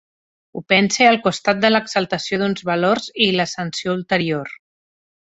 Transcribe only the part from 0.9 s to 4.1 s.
al costat de l’exaltació d’uns valors i la sanció